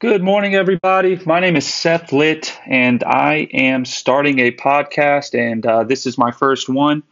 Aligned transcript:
Good 0.00 0.22
morning, 0.22 0.54
everybody. 0.54 1.20
My 1.26 1.40
name 1.40 1.56
is 1.56 1.66
Seth 1.66 2.12
Litt, 2.12 2.56
and 2.64 3.02
I 3.02 3.48
am 3.52 3.84
starting 3.84 4.38
a 4.38 4.52
podcast, 4.52 5.36
and 5.36 5.66
uh, 5.66 5.82
this 5.82 6.06
is 6.06 6.16
my 6.16 6.30
first 6.30 6.68
one. 6.68 7.02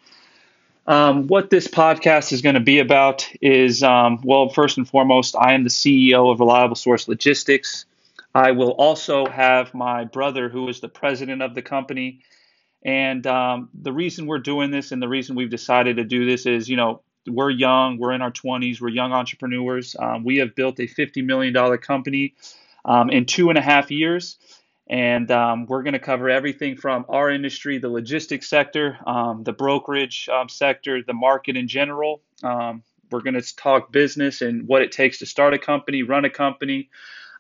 Um, 0.87 1.27
what 1.27 1.51
this 1.51 1.67
podcast 1.67 2.33
is 2.33 2.43
going 2.43 2.55
to 2.55 2.61
be 2.61 2.79
about 2.79 3.29
is, 3.43 3.83
um, 3.83 4.21
well, 4.23 4.51
first 4.51 4.79
and 4.79 4.89
foremost, 4.89 5.35
I 5.35 5.55
am 5.55 5.65
the 5.65 5.69
CEO 5.69 6.31
of 6.31 6.39
Reliable 6.39 6.77
Source 6.77 7.09
Logistics. 7.09 7.87
I 8.37 8.53
will 8.53 8.71
also 8.71 9.27
have 9.27 9.75
my 9.75 10.05
brother, 10.05 10.49
who 10.49 10.69
is 10.69 10.79
the 10.79 10.89
president 10.89 11.43
of 11.43 11.57
the 11.57 11.63
company. 11.63 12.21
And 12.85 13.27
um, 13.27 13.69
the 13.75 13.93
reason 13.93 14.29
we're 14.29 14.39
doing 14.39 14.71
this 14.71 14.93
and 14.93 15.03
the 15.03 15.09
reason 15.09 15.35
we've 15.35 15.51
decided 15.51 15.97
to 15.97 16.05
do 16.05 16.25
this 16.25 16.47
is, 16.47 16.69
you 16.69 16.77
know, 16.77 17.03
we're 17.27 17.51
young, 17.51 17.99
we're 17.99 18.13
in 18.13 18.23
our 18.23 18.31
20s, 18.31 18.81
we're 18.81 18.91
young 18.91 19.13
entrepreneurs. 19.13 19.97
Um, 19.99 20.23
we 20.23 20.37
have 20.37 20.55
built 20.55 20.79
a 20.79 20.87
$50 20.87 21.25
million 21.25 21.79
company 21.79 22.35
um, 22.87 23.11
in 23.11 23.27
two 23.27 23.51
and 23.51 23.59
a 23.59 23.63
half 23.63 23.91
years. 23.91 24.39
And 24.89 25.31
um, 25.33 25.67
we're 25.67 25.83
going 25.83 25.95
to 25.95 25.99
cover 25.99 26.31
everything 26.31 26.77
from 26.77 27.05
our 27.09 27.29
industry, 27.29 27.79
the 27.79 27.89
logistics 27.89 28.49
sector, 28.49 28.97
um, 29.05 29.43
the 29.43 29.53
brokerage 29.53 30.29
um, 30.29 30.49
sector, 30.49 31.03
the 31.03 31.13
market 31.13 31.57
in 31.57 31.67
general. 31.67 32.23
Um, 32.45 32.85
we're 33.11 33.21
going 33.21 33.35
to 33.35 33.57
talk 33.57 33.91
business 33.91 34.43
and 34.43 34.67
what 34.69 34.83
it 34.83 34.93
takes 34.93 35.19
to 35.19 35.27
start 35.27 35.55
a 35.55 35.59
company, 35.59 36.05
run 36.05 36.25
a 36.25 36.31
company, 36.31 36.89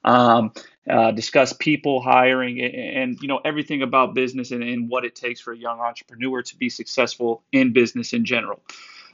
um, 0.04 0.52
uh, 0.90 1.12
discuss 1.12 1.52
people 1.52 2.02
hiring, 2.02 2.60
and, 2.60 2.74
and, 2.74 3.18
you 3.20 3.28
know 3.28 3.40
everything 3.44 3.82
about 3.82 4.14
business 4.14 4.52
and, 4.52 4.62
and, 4.62 4.88
what 4.88 5.04
it 5.04 5.16
takes 5.16 5.40
for 5.40 5.52
a 5.52 5.56
young 5.56 5.80
entrepreneur 5.80 6.42
to 6.42 6.56
be 6.56 6.68
successful 6.68 7.42
in 7.50 7.72
business 7.72 8.12
in 8.12 8.24
general. 8.24 8.60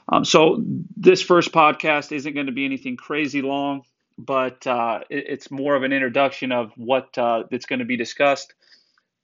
Um, 0.09 0.23
so 0.23 0.63
this 0.95 1.21
first 1.21 1.51
podcast 1.51 2.11
isn't 2.11 2.33
going 2.33 2.45
to 2.45 2.51
be 2.51 2.65
anything 2.65 2.95
crazy 2.95 3.41
long 3.41 3.83
but 4.17 4.65
uh, 4.67 4.99
it, 5.09 5.25
it's 5.27 5.51
more 5.51 5.75
of 5.75 5.83
an 5.83 5.93
introduction 5.93 6.51
of 6.51 6.71
what 6.75 7.17
uh, 7.17 7.43
that's 7.49 7.65
going 7.65 7.79
to 7.79 7.85
be 7.85 7.97
discussed. 7.97 8.53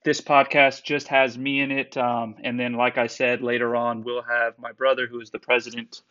This 0.05 0.21
podcast 0.21 0.83
just 0.83 1.09
has 1.09 1.37
me 1.37 1.59
in 1.59 1.71
it, 1.71 1.97
um, 1.97 2.35
and 2.43 2.59
then, 2.59 2.73
like 2.73 2.97
I 2.97 3.07
said, 3.07 3.41
later 3.41 3.75
on 3.75 4.03
we'll 4.03 4.23
have 4.23 4.57
my 4.57 4.71
brother, 4.71 5.07
who 5.07 5.19
is 5.19 5.29
the 5.29 5.39
president, 5.39 6.01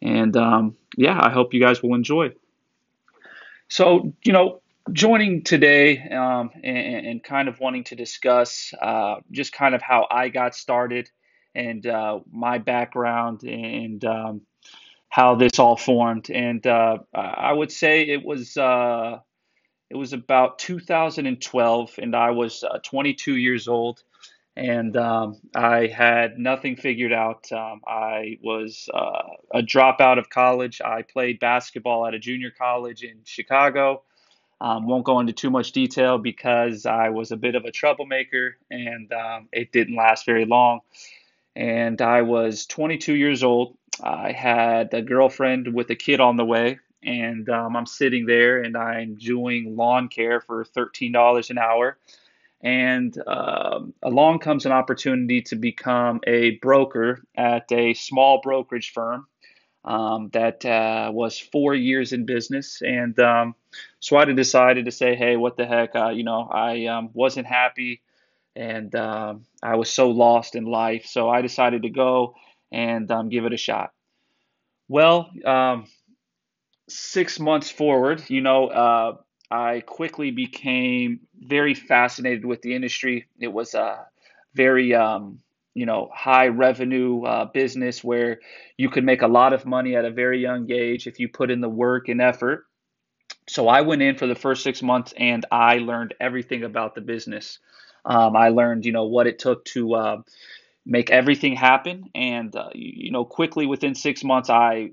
and 0.00 0.36
um, 0.36 0.76
yeah, 0.96 1.18
I 1.20 1.30
hope 1.30 1.52
you 1.52 1.60
guys 1.60 1.82
will 1.82 1.94
enjoy. 1.94 2.32
So, 3.68 4.12
you 4.24 4.32
know, 4.32 4.60
joining 4.92 5.42
today 5.42 5.98
um, 6.10 6.50
and, 6.62 7.06
and, 7.06 7.24
kind 7.24 7.48
of 7.48 7.58
wanting 7.58 7.84
to 7.84 7.96
discuss 7.96 8.72
uh, 8.80 9.16
just 9.30 9.52
kind 9.52 9.74
of 9.74 9.80
how 9.80 10.06
I 10.10 10.28
got 10.28 10.54
started 10.54 11.10
and 11.54 11.86
uh, 11.86 12.20
my 12.30 12.58
background 12.58 13.42
and 13.44 14.04
um, 14.04 14.42
how 15.14 15.36
this 15.36 15.60
all 15.60 15.76
formed. 15.76 16.28
And 16.28 16.66
uh, 16.66 16.98
I 17.14 17.52
would 17.52 17.70
say 17.70 18.02
it 18.02 18.24
was 18.24 18.56
uh, 18.56 19.20
it 19.88 19.94
was 19.94 20.12
about 20.12 20.58
2012, 20.58 22.00
and 22.02 22.16
I 22.16 22.32
was 22.32 22.64
uh, 22.64 22.80
22 22.82 23.36
years 23.36 23.68
old, 23.68 24.02
and 24.56 24.96
um, 24.96 25.40
I 25.54 25.86
had 25.86 26.36
nothing 26.36 26.74
figured 26.74 27.12
out. 27.12 27.46
Um, 27.52 27.82
I 27.86 28.38
was 28.42 28.88
uh, 28.92 29.22
a 29.52 29.62
dropout 29.62 30.18
of 30.18 30.30
college. 30.30 30.80
I 30.84 31.02
played 31.02 31.38
basketball 31.38 32.08
at 32.08 32.14
a 32.14 32.18
junior 32.18 32.50
college 32.50 33.04
in 33.04 33.20
Chicago. 33.22 34.02
Um, 34.60 34.88
won't 34.88 35.04
go 35.04 35.20
into 35.20 35.32
too 35.32 35.50
much 35.50 35.70
detail 35.70 36.18
because 36.18 36.86
I 36.86 37.10
was 37.10 37.30
a 37.30 37.36
bit 37.36 37.54
of 37.54 37.64
a 37.64 37.70
troublemaker, 37.70 38.56
and 38.68 39.12
um, 39.12 39.48
it 39.52 39.70
didn't 39.70 39.94
last 39.94 40.26
very 40.26 40.44
long. 40.44 40.80
And 41.54 42.02
I 42.02 42.22
was 42.22 42.66
22 42.66 43.14
years 43.14 43.44
old 43.44 43.76
I 44.02 44.32
had 44.32 44.92
a 44.92 45.02
girlfriend 45.02 45.72
with 45.72 45.90
a 45.90 45.96
kid 45.96 46.20
on 46.20 46.36
the 46.36 46.44
way, 46.44 46.78
and 47.02 47.48
um, 47.48 47.76
I'm 47.76 47.86
sitting 47.86 48.26
there 48.26 48.62
and 48.62 48.76
I'm 48.76 49.16
doing 49.16 49.76
lawn 49.76 50.08
care 50.08 50.40
for 50.40 50.64
$13 50.64 51.50
an 51.50 51.58
hour. 51.58 51.98
And 52.62 53.16
um, 53.26 53.92
along 54.02 54.38
comes 54.38 54.64
an 54.64 54.72
opportunity 54.72 55.42
to 55.42 55.56
become 55.56 56.20
a 56.26 56.52
broker 56.62 57.22
at 57.36 57.70
a 57.70 57.92
small 57.92 58.40
brokerage 58.42 58.92
firm 58.92 59.26
um, 59.84 60.30
that 60.32 60.64
uh, 60.64 61.10
was 61.12 61.38
four 61.38 61.74
years 61.74 62.14
in 62.14 62.24
business. 62.24 62.80
And 62.80 63.18
um, 63.20 63.54
so 64.00 64.16
I 64.16 64.24
decided 64.24 64.86
to 64.86 64.92
say, 64.92 65.14
hey, 65.14 65.36
what 65.36 65.58
the 65.58 65.66
heck? 65.66 65.94
Uh, 65.94 66.08
you 66.08 66.24
know, 66.24 66.48
I 66.50 66.86
um, 66.86 67.10
wasn't 67.12 67.46
happy 67.46 68.00
and 68.56 68.94
I 68.94 69.74
was 69.74 69.90
so 69.90 70.10
lost 70.10 70.54
in 70.54 70.64
life. 70.64 71.06
So 71.06 71.28
I 71.28 71.42
decided 71.42 71.82
to 71.82 71.90
go 71.90 72.36
and 72.74 73.10
um, 73.10 73.28
give 73.28 73.44
it 73.44 73.52
a 73.52 73.56
shot. 73.56 73.92
Well, 74.88 75.30
um, 75.44 75.86
six 76.88 77.38
months 77.38 77.70
forward, 77.70 78.22
you 78.28 78.40
know, 78.40 78.66
uh, 78.66 79.16
I 79.50 79.80
quickly 79.80 80.30
became 80.32 81.20
very 81.38 81.74
fascinated 81.74 82.44
with 82.44 82.60
the 82.62 82.74
industry. 82.74 83.26
It 83.38 83.48
was 83.48 83.74
a 83.74 84.06
very, 84.54 84.94
um, 84.94 85.38
you 85.74 85.86
know, 85.86 86.10
high 86.12 86.48
revenue 86.48 87.22
uh, 87.22 87.44
business 87.46 88.02
where 88.02 88.40
you 88.76 88.90
could 88.90 89.04
make 89.04 89.22
a 89.22 89.28
lot 89.28 89.52
of 89.52 89.64
money 89.64 89.94
at 89.96 90.04
a 90.04 90.10
very 90.10 90.40
young 90.40 90.70
age 90.70 91.06
if 91.06 91.20
you 91.20 91.28
put 91.28 91.50
in 91.50 91.60
the 91.60 91.68
work 91.68 92.08
and 92.08 92.20
effort. 92.20 92.66
So 93.48 93.68
I 93.68 93.82
went 93.82 94.02
in 94.02 94.16
for 94.16 94.26
the 94.26 94.34
first 94.34 94.62
six 94.62 94.82
months 94.82 95.14
and 95.16 95.46
I 95.50 95.78
learned 95.78 96.14
everything 96.20 96.64
about 96.64 96.94
the 96.94 97.00
business. 97.00 97.58
Um, 98.04 98.36
I 98.36 98.48
learned, 98.48 98.84
you 98.84 98.92
know, 98.92 99.04
what 99.04 99.26
it 99.26 99.38
took 99.38 99.64
to 99.66 99.94
uh, 99.94 100.16
make 100.86 101.10
everything 101.10 101.56
happen. 101.56 102.10
And 102.14 102.54
uh, 102.54 102.70
you 102.74 103.10
know, 103.10 103.24
quickly 103.24 103.66
within 103.66 103.94
six 103.94 104.22
months, 104.24 104.50
I 104.50 104.92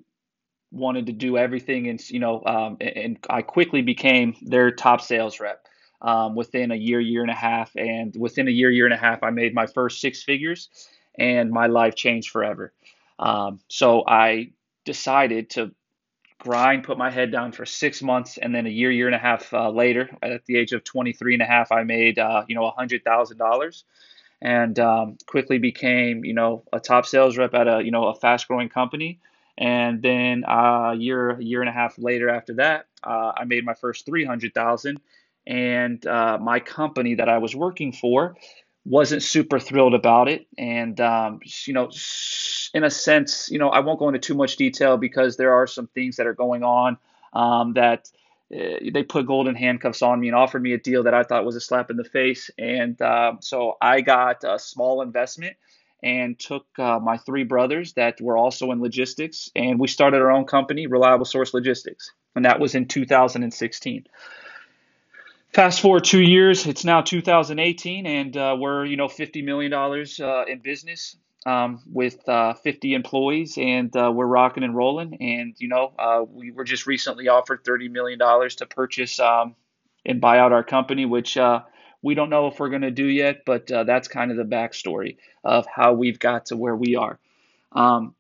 wanted 0.72 1.08
to 1.08 1.12
do 1.12 1.38
everything, 1.38 1.88
and 1.88 2.02
you 2.10 2.20
know, 2.20 2.42
um, 2.46 2.78
and 2.80 3.18
I 3.30 3.42
quickly 3.42 3.82
became 3.82 4.36
their 4.42 4.72
top 4.72 5.02
sales 5.02 5.40
rep. 5.40 5.66
Um, 6.02 6.34
within 6.34 6.72
a 6.72 6.76
year, 6.76 7.00
year 7.00 7.22
and 7.22 7.30
a 7.30 7.36
half, 7.36 7.76
and 7.76 8.16
within 8.18 8.48
a 8.48 8.52
year, 8.52 8.72
year 8.72 8.86
and 8.86 8.94
a 8.94 8.98
half, 8.98 9.22
I 9.22 9.30
made 9.30 9.54
my 9.54 9.68
first 9.68 10.02
six 10.02 10.24
figures, 10.24 10.70
and 11.20 11.52
my 11.52 11.68
life 11.68 11.94
changed 11.94 12.32
forever. 12.32 12.74
Um, 13.20 13.60
so 13.68 14.04
I 14.08 14.54
decided 14.84 15.52
to 15.52 15.72
grind, 16.40 16.86
put 16.86 16.98
my 16.98 17.12
head 17.12 17.32
down 17.32 17.52
for 17.52 17.68
six 17.68 18.02
months, 18.02 18.40
and 18.40 18.56
then 18.56 18.66
a 18.66 18.70
year, 18.70 18.90
year 18.90 19.06
and 19.06 19.14
a 19.14 19.20
half 19.20 19.54
uh, 19.54 19.70
later, 19.70 20.10
at 20.24 20.44
the 20.46 20.58
age 20.58 20.72
of 20.72 20.84
23 20.84 21.34
and 21.34 21.44
a 21.44 21.46
half, 21.46 21.72
I 21.72 21.84
made 21.84 22.18
uh, 22.18 22.46
you 22.48 22.56
know 22.56 22.72
$100,000 22.80 23.84
and 24.42 24.80
um, 24.80 25.18
quickly 25.28 25.58
became 25.58 26.26
you 26.26 26.34
know 26.34 26.64
a 26.74 26.80
top 26.80 27.06
sales 27.06 27.38
rep 27.38 27.54
at 27.54 27.68
a 27.68 27.82
you 27.84 27.92
know 27.92 28.08
a 28.08 28.16
fast 28.16 28.48
growing 28.48 28.70
company. 28.70 29.20
And 29.58 30.02
then 30.02 30.44
uh, 30.48 30.92
a 30.94 30.96
year 30.96 31.32
a 31.32 31.44
year 31.44 31.62
and 31.62 31.70
a 31.70 31.74
half 31.74 31.98
later 31.98 32.30
after 32.30 32.56
that 32.56 32.86
uh, 33.04 33.34
i 33.38 33.44
made 33.44 33.66
my 33.66 33.74
first 33.74 34.06
300000 34.06 35.00
and 35.46 36.08
uh, 36.08 36.38
my 36.42 36.60
company 36.60 37.16
that 37.16 37.30
i 37.30 37.38
was 37.38 37.56
working 37.56 37.92
for 37.92 38.36
wasn't 38.86 39.22
super 39.22 39.60
thrilled 39.60 39.94
about 39.94 40.28
it. 40.28 40.48
And 40.58 41.00
um, 41.00 41.40
you 41.66 41.74
know 41.74 41.92
in 42.74 42.84
a 42.84 42.90
sense 42.90 43.50
you 43.52 43.60
know 43.60 43.70
i 43.70 43.80
won't 43.80 44.00
go 44.00 44.08
into 44.08 44.20
too 44.20 44.34
much 44.34 44.56
detail 44.56 44.98
because 44.98 45.38
there 45.38 45.54
are 45.54 45.68
some 45.68 45.88
things 45.88 46.16
that 46.16 46.26
are 46.26 46.34
going 46.34 46.64
on 46.64 46.98
um, 47.34 47.74
that 47.74 48.10
they 48.52 49.04
put 49.04 49.26
golden 49.28 49.56
handcuffs 49.56 50.02
on 50.02 50.20
me 50.20 50.28
and 50.28 50.36
offered 50.36 50.62
me 50.62 50.74
a 50.74 50.78
deal 50.78 51.04
that 51.04 51.14
I 51.14 51.24
thought 51.24 51.46
was 51.46 51.56
a 51.56 51.62
slap 51.62 51.90
in 51.90 51.98
the 51.98 52.04
face. 52.04 52.52
And 52.58 53.02
uh, 53.02 53.34
so 53.40 53.78
I 53.82 54.02
got 54.02 54.44
a 54.44 54.60
small 54.60 55.02
investment 55.02 55.56
and 56.04 56.38
took 56.38 56.66
uh, 56.78 57.00
my 57.00 57.18
three 57.18 57.44
brothers 57.44 57.94
that 57.94 58.20
were 58.20 58.36
also 58.36 58.72
in 58.72 58.82
logistics, 58.82 59.52
and 59.56 59.80
we 59.80 59.88
started 59.88 60.18
our 60.18 60.32
own 60.32 60.46
company, 60.46 60.88
Reliable 60.88 61.26
Source 61.26 61.54
Logistics, 61.54 62.12
and 62.36 62.46
that 62.46 62.60
was 62.60 62.74
in 62.74 62.88
2016. 62.88 64.08
Fast 65.54 65.82
forward 65.82 66.04
two 66.04 66.22
years, 66.22 66.66
it's 66.66 66.84
now 66.84 67.02
2018, 67.02 68.08
and 68.08 68.36
uh, 68.36 68.56
we're 68.58 68.86
you 68.86 68.98
know 68.98 69.08
50 69.08 69.44
million 69.44 69.70
dollars 69.70 70.20
uh, 70.20 70.46
in 70.48 70.60
business 70.60 71.16
um, 71.46 71.82
with 71.92 72.28
uh, 72.30 72.54
50 72.54 72.94
employees, 72.94 73.58
and 73.58 73.96
uh, 73.96 74.12
we're 74.14 74.26
rocking 74.26 74.64
and 74.64 74.76
rolling. 74.76 75.18
And 75.22 75.56
you 75.58 75.68
know, 75.68 75.94
uh, 75.98 76.24
we 76.28 76.52
were 76.52 76.64
just 76.64 76.86
recently 76.88 77.28
offered 77.28 77.64
30 77.66 77.90
million 77.90 78.20
dollars 78.20 78.56
to 78.58 78.66
purchase 78.66 79.20
um, 79.20 79.56
and 80.06 80.22
buy 80.22 80.40
out 80.40 80.52
our 80.52 80.64
company, 80.64 81.06
which 81.06 81.38
uh, 81.38 81.62
we 82.02 82.16
don't 82.16 82.30
know 82.30 82.48
if 82.48 82.60
we're 82.60 82.70
going 82.70 82.84
to 82.84 82.92
do 82.92 83.06
yet. 83.06 83.44
But 83.46 83.72
uh, 83.72 83.84
that's 83.84 84.08
kind 84.08 84.32
of 84.32 84.38
the 84.38 84.44
backstory 84.44 85.18
of 85.44 85.66
how 85.66 85.94
we've 85.94 86.20
got 86.20 86.48
to 86.48 86.58
where 86.58 86.76
we 86.76 86.96
are. 86.96 87.20
Um, 87.72 88.16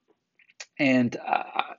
and 0.80 1.16
I, 1.18 1.76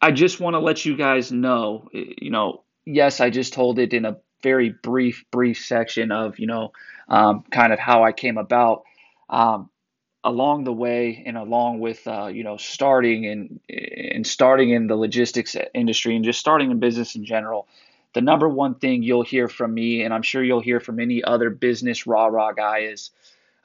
I 0.00 0.10
just 0.12 0.40
want 0.40 0.54
to 0.54 0.60
let 0.60 0.84
you 0.84 0.96
guys 0.96 1.30
know, 1.30 1.88
you 1.92 2.30
know, 2.30 2.62
yes, 2.86 3.20
I 3.20 3.30
just 3.30 3.52
told 3.52 3.78
it 3.78 3.92
in 3.92 4.04
a 4.04 4.18
very 4.42 4.70
brief, 4.70 5.24
brief 5.30 5.64
section 5.64 6.12
of 6.12 6.38
you 6.38 6.46
know, 6.46 6.72
um, 7.08 7.44
kind 7.50 7.72
of 7.72 7.78
how 7.78 8.04
I 8.04 8.12
came 8.12 8.38
about. 8.38 8.84
Um, 9.28 9.70
along 10.24 10.64
the 10.64 10.72
way 10.72 11.22
and 11.26 11.36
along 11.36 11.78
with 11.80 12.06
uh, 12.08 12.26
you 12.26 12.42
know 12.42 12.56
starting 12.56 13.26
and 13.26 13.60
and 13.68 14.26
starting 14.26 14.70
in 14.70 14.86
the 14.86 14.96
logistics 14.96 15.56
industry 15.74 16.16
and 16.16 16.24
just 16.24 16.40
starting 16.40 16.70
in 16.70 16.80
business 16.80 17.14
in 17.14 17.24
general 17.24 17.68
the 18.14 18.20
number 18.20 18.48
one 18.48 18.74
thing 18.74 19.02
you'll 19.02 19.22
hear 19.22 19.48
from 19.48 19.72
me 19.72 20.02
and 20.02 20.14
i'm 20.14 20.22
sure 20.22 20.42
you'll 20.42 20.60
hear 20.60 20.80
from 20.80 20.98
any 20.98 21.22
other 21.22 21.50
business 21.50 22.06
rah 22.06 22.26
rah 22.26 22.52
guy 22.52 22.78
is 22.80 23.10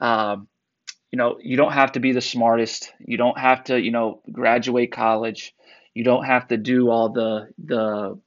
um, 0.00 0.46
you 1.10 1.16
know 1.16 1.38
you 1.40 1.56
don't 1.56 1.72
have 1.72 1.92
to 1.92 2.00
be 2.00 2.12
the 2.12 2.20
smartest. 2.20 2.92
You 3.00 3.16
don't 3.16 3.38
have 3.38 3.64
to 3.64 3.80
you 3.80 3.90
know 3.90 4.20
graduate 4.30 4.92
college. 4.92 5.54
You 5.94 6.04
don't 6.04 6.24
have 6.24 6.48
to 6.48 6.56
do 6.56 6.90
all 6.90 7.10
the 7.10 7.48
the 7.62 8.18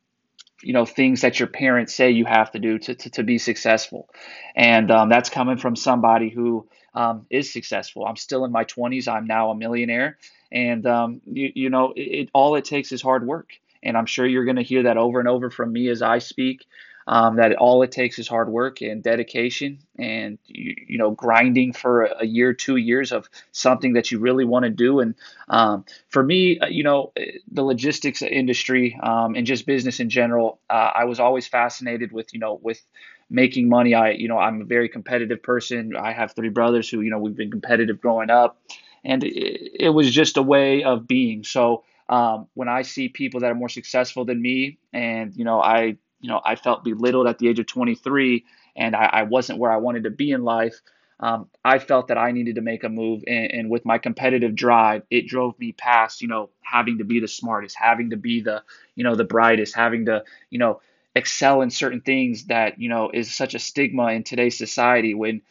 you 0.63 0.73
know 0.73 0.85
things 0.85 1.21
that 1.21 1.39
your 1.39 1.47
parents 1.47 1.93
say 1.93 2.11
you 2.11 2.25
have 2.25 2.51
to 2.51 2.59
do 2.59 2.79
to, 2.79 2.95
to, 2.95 3.09
to 3.11 3.23
be 3.23 3.37
successful. 3.37 4.09
And 4.55 4.91
um, 4.91 5.09
that's 5.09 5.29
coming 5.29 5.57
from 5.57 5.75
somebody 5.75 6.29
who 6.29 6.67
um, 6.95 7.25
is 7.29 7.51
successful. 7.51 8.05
I'm 8.05 8.15
still 8.15 8.45
in 8.45 8.51
my 8.51 8.65
20s 8.65 9.07
i'm 9.07 9.25
now 9.27 9.51
a 9.51 9.55
millionaire. 9.55 10.17
And 10.51 10.85
um, 10.85 11.21
you, 11.25 11.51
you 11.55 11.69
know 11.69 11.93
it, 11.95 12.01
it, 12.01 12.29
all 12.33 12.55
it 12.55 12.65
takes 12.65 12.91
is 12.91 13.01
hard 13.01 13.25
work. 13.27 13.51
And 13.81 13.97
i'm 13.97 14.05
sure 14.05 14.25
you're 14.25 14.45
going 14.45 14.57
to 14.57 14.63
hear 14.63 14.83
that 14.83 14.97
over 14.97 15.19
and 15.19 15.27
over 15.27 15.49
from 15.49 15.73
me 15.73 15.89
as 15.89 16.01
i 16.01 16.19
speak 16.19 16.65
um, 17.07 17.35
that 17.37 17.55
all 17.55 17.83
it 17.83 17.91
takes 17.91 18.19
is 18.19 18.27
hard 18.27 18.49
work 18.49 18.81
and 18.81 19.03
dedication 19.03 19.79
and 19.97 20.37
you, 20.45 20.75
you 20.87 20.97
know 20.97 21.11
grinding 21.11 21.73
for 21.73 22.03
a, 22.03 22.25
year 22.25 22.53
two 22.53 22.77
years 22.77 23.11
of 23.11 23.29
something 23.51 23.93
that 23.93 24.11
you 24.11 24.19
really 24.19 24.45
want 24.45 24.63
to 24.63 24.69
do. 24.69 24.99
And 24.99 25.15
um, 25.49 25.85
for 26.09 26.23
me 26.23 26.59
uh, 26.59 26.67
you 26.67 26.83
know 26.83 27.11
the 27.51 27.63
logistics 27.63 28.21
industry 28.21 28.97
um, 29.03 29.35
and 29.35 29.45
just 29.45 29.65
business 29.65 29.99
in 29.99 30.09
general 30.09 30.59
uh, 30.69 30.91
i 30.95 31.05
was 31.05 31.19
always 31.19 31.47
fascinated 31.47 32.11
with 32.11 32.33
you 32.33 32.39
know 32.39 32.59
with 32.61 32.81
making 33.29 33.67
money. 33.69 33.93
I 33.95 34.11
you 34.11 34.27
know 34.27 34.37
i'm 34.37 34.61
a 34.61 34.65
very 34.65 34.89
competitive 34.89 35.41
person. 35.41 35.95
I 35.95 36.13
have 36.13 36.33
three 36.33 36.49
brothers 36.49 36.89
who 36.89 37.01
you 37.01 37.09
know 37.09 37.19
we've 37.19 37.35
been 37.35 37.51
competitive 37.51 37.99
growing 38.01 38.29
up. 38.29 38.59
And 39.05 39.23
it, 39.23 39.71
it 39.77 39.89
was 39.89 40.09
just 40.09 40.37
a 40.37 40.41
way 40.41 40.83
of 40.83 41.07
being. 41.07 41.43
So 41.43 41.83
um, 42.07 42.47
when 42.53 42.69
I 42.69 42.83
see 42.83 43.09
people 43.09 43.41
that 43.41 43.51
are 43.51 43.55
more 43.55 43.69
successful 43.69 44.25
than 44.25 44.41
me, 44.41 44.77
and 44.93 45.35
you 45.35 45.45
know, 45.45 45.61
I 45.61 45.97
you 46.23 46.29
know, 46.29 46.41
I 46.43 46.55
felt 46.55 46.85
belittled 46.85 47.27
at 47.27 47.37
the 47.37 47.49
age 47.49 47.59
of 47.59 47.67
23 47.67 48.45
and 48.77 48.95
I, 48.95 49.09
I 49.11 49.23
wasn't 49.23 49.59
where 49.59 49.71
I 49.71 49.77
wanted 49.77 50.05
to 50.05 50.09
be 50.09 50.31
in 50.31 50.43
life. 50.43 50.81
Um, 51.19 51.49
I 51.63 51.79
felt 51.79 52.07
that 52.07 52.17
I 52.17 52.31
needed 52.31 52.55
to 52.55 52.61
make 52.61 52.83
a 52.83 52.89
move, 52.89 53.23
and, 53.27 53.51
and, 53.51 53.69
with 53.69 53.85
my 53.85 53.97
competitive 53.97 54.55
drive, 54.55 55.03
it 55.09 55.27
drove 55.27 55.57
me 55.59 55.71
past, 55.71 56.21
you 56.21 56.27
know, 56.27 56.49
having 56.63 56.97
to 56.97 57.05
be 57.05 57.19
the 57.19 57.27
smartest, 57.27 57.77
having 57.77 58.09
to 58.09 58.17
be 58.17 58.41
the, 58.41 58.63
you 58.95 59.03
know, 59.03 59.15
the 59.15 59.23
brightest, 59.23 59.75
having 59.75 60.07
to, 60.07 60.23
you 60.49 60.59
know, 60.59 60.81
excel 61.15 61.61
in 61.61 61.69
certain 61.69 62.01
things 62.01 62.45
that, 62.45 62.81
you 62.81 62.89
know, 62.89 63.11
is 63.13 63.33
such 63.33 63.53
a 63.53 63.59
stigma 63.59 64.07
in 64.07 64.23
today's 64.23 64.57
society. 64.57 65.13
When 65.13 65.43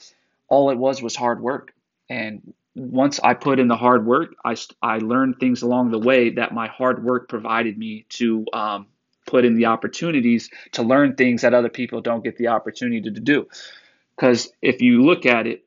all 0.48 0.70
it 0.70 0.76
was 0.76 1.00
was 1.00 1.14
hard 1.14 1.40
work, 1.40 1.72
and 2.10 2.52
once 2.74 3.20
I 3.22 3.34
put 3.34 3.60
in 3.60 3.68
the 3.68 3.76
hard 3.76 4.04
work, 4.04 4.34
I 4.44 4.56
I 4.82 4.98
learned 4.98 5.38
things 5.38 5.62
along 5.62 5.90
the 5.90 5.98
way 5.98 6.30
that 6.30 6.52
my 6.52 6.66
hard 6.66 7.02
work 7.02 7.28
provided 7.28 7.78
me 7.78 8.04
to 8.10 8.44
um, 8.52 8.86
put 9.26 9.44
in 9.44 9.54
the 9.54 9.66
opportunities 9.66 10.50
to 10.72 10.82
learn 10.82 11.14
things 11.14 11.42
that 11.42 11.54
other 11.54 11.68
people 11.68 12.00
don't 12.00 12.24
get 12.24 12.36
the 12.36 12.48
opportunity 12.48 13.00
to 13.00 13.20
do. 13.20 13.48
Because 14.16 14.52
if 14.60 14.82
you 14.82 15.02
look 15.02 15.26
at 15.26 15.46
it, 15.46 15.64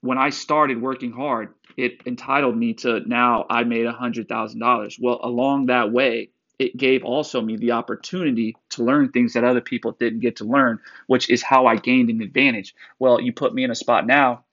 when 0.00 0.18
I 0.18 0.30
started 0.30 0.80
working 0.80 1.12
hard, 1.12 1.54
it 1.76 2.00
entitled 2.06 2.56
me 2.56 2.74
to 2.74 3.00
now 3.06 3.46
I 3.48 3.64
made 3.64 3.86
a 3.86 3.92
$100,000. 3.92 4.98
Well, 5.00 5.20
along 5.22 5.66
that 5.66 5.92
way, 5.92 6.30
it 6.58 6.76
gave 6.76 7.04
also 7.04 7.40
me 7.40 7.56
the 7.56 7.72
opportunity 7.72 8.56
to 8.70 8.82
learn 8.82 9.10
things 9.10 9.34
that 9.34 9.44
other 9.44 9.60
people 9.60 9.92
didn't 9.92 10.20
get 10.20 10.36
to 10.36 10.44
learn, 10.44 10.80
which 11.06 11.30
is 11.30 11.42
how 11.42 11.66
I 11.66 11.76
gained 11.76 12.10
an 12.10 12.20
advantage. 12.20 12.74
Well, 12.98 13.20
you 13.20 13.32
put 13.32 13.54
me 13.54 13.64
in 13.64 13.70
a 13.70 13.76
spot 13.76 14.06
now 14.06 14.44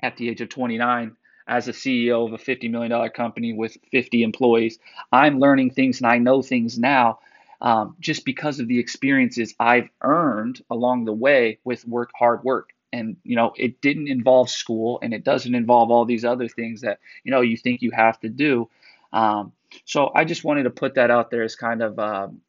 at 0.00 0.16
the 0.16 0.28
age 0.30 0.40
of 0.40 0.48
29 0.48 1.16
as 1.46 1.68
a 1.68 1.72
CEO 1.72 2.26
of 2.26 2.32
a 2.32 2.38
$50 2.38 2.70
million 2.70 3.10
company 3.10 3.52
with 3.52 3.76
50 3.90 4.22
employees. 4.22 4.78
I'm 5.12 5.38
learning 5.38 5.70
things 5.70 6.00
and 6.00 6.06
I 6.06 6.18
know 6.18 6.40
things 6.40 6.78
now 6.78 7.18
um, 7.64 7.96
just 7.98 8.26
because 8.26 8.60
of 8.60 8.68
the 8.68 8.78
experiences 8.78 9.54
I've 9.58 9.88
earned 10.02 10.62
along 10.70 11.06
the 11.06 11.14
way 11.14 11.58
with 11.64 11.88
work, 11.88 12.10
hard 12.14 12.44
work. 12.44 12.70
And 12.92 13.16
you 13.24 13.34
know, 13.34 13.54
it 13.56 13.80
didn't 13.80 14.06
involve 14.06 14.50
school, 14.50 15.00
and 15.02 15.12
it 15.12 15.24
doesn't 15.24 15.54
involve 15.54 15.90
all 15.90 16.04
these 16.04 16.24
other 16.24 16.46
things 16.46 16.82
that 16.82 17.00
you 17.24 17.32
know 17.32 17.40
you 17.40 17.56
think 17.56 17.82
you 17.82 17.90
have 17.90 18.20
to 18.20 18.28
do. 18.28 18.68
Um, 19.12 19.52
so 19.84 20.12
I 20.14 20.24
just 20.24 20.44
wanted 20.44 20.64
to 20.64 20.70
put 20.70 20.94
that 20.94 21.10
out 21.10 21.30
there 21.30 21.42
as 21.42 21.56
kind 21.56 21.82
of 21.82 21.98
um, 21.98 22.42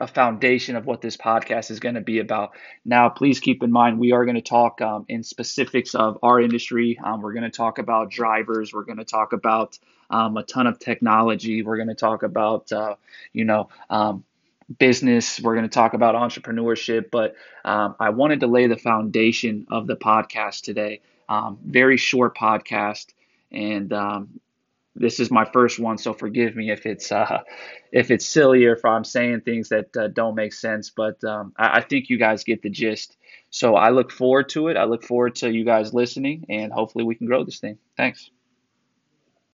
a 0.00 0.06
foundation 0.06 0.76
of 0.76 0.86
what 0.86 1.00
this 1.00 1.16
podcast 1.16 1.70
is 1.70 1.78
going 1.78 1.96
to 1.96 2.00
be 2.00 2.18
about. 2.18 2.52
Now, 2.84 3.08
please 3.08 3.38
keep 3.38 3.62
in 3.62 3.70
mind 3.70 4.00
we 4.00 4.12
are 4.12 4.24
going 4.24 4.36
to 4.36 4.40
talk 4.40 4.80
um, 4.80 5.04
in 5.08 5.22
specifics 5.22 5.94
of 5.94 6.18
our 6.22 6.40
industry. 6.40 6.98
Um, 7.04 7.20
we're 7.20 7.34
going 7.34 7.48
to 7.48 7.56
talk 7.56 7.78
about 7.78 8.10
drivers. 8.10 8.72
We're 8.72 8.84
going 8.84 8.98
to 8.98 9.04
talk 9.04 9.32
about 9.32 9.78
um, 10.10 10.36
a 10.36 10.42
ton 10.42 10.66
of 10.66 10.78
technology. 10.78 11.62
We're 11.62 11.76
going 11.76 11.88
to 11.88 11.94
talk 11.94 12.22
about 12.22 12.72
uh, 12.72 12.94
you 13.32 13.44
know 13.44 13.68
um, 13.90 14.24
business. 14.78 15.40
We're 15.40 15.54
going 15.54 15.68
to 15.68 15.74
talk 15.74 15.94
about 15.94 16.14
entrepreneurship, 16.14 17.10
but 17.10 17.34
um, 17.64 17.96
I 17.98 18.10
wanted 18.10 18.40
to 18.40 18.46
lay 18.46 18.66
the 18.66 18.76
foundation 18.76 19.66
of 19.70 19.86
the 19.86 19.96
podcast 19.96 20.62
today. 20.62 21.00
Um, 21.28 21.58
very 21.64 21.96
short 21.96 22.36
podcast, 22.36 23.06
and 23.52 23.92
um, 23.92 24.40
this 24.94 25.20
is 25.20 25.30
my 25.30 25.44
first 25.44 25.78
one, 25.78 25.98
so 25.98 26.12
forgive 26.12 26.56
me 26.56 26.70
if 26.70 26.86
it's 26.86 27.12
uh, 27.12 27.42
if 27.92 28.10
it's 28.10 28.26
silly 28.26 28.64
or 28.64 28.74
if 28.74 28.84
I'm 28.84 29.04
saying 29.04 29.42
things 29.42 29.68
that 29.68 29.96
uh, 29.96 30.08
don't 30.08 30.34
make 30.34 30.52
sense. 30.52 30.90
But 30.90 31.22
um, 31.24 31.52
I, 31.56 31.78
I 31.78 31.80
think 31.82 32.08
you 32.08 32.18
guys 32.18 32.44
get 32.44 32.62
the 32.62 32.70
gist. 32.70 33.16
So 33.50 33.76
I 33.76 33.90
look 33.90 34.10
forward 34.10 34.48
to 34.50 34.68
it. 34.68 34.76
I 34.76 34.84
look 34.84 35.04
forward 35.04 35.36
to 35.36 35.50
you 35.50 35.64
guys 35.64 35.94
listening, 35.94 36.46
and 36.48 36.72
hopefully 36.72 37.04
we 37.04 37.14
can 37.14 37.26
grow 37.26 37.44
this 37.44 37.60
thing. 37.60 37.78
Thanks. 37.96 38.30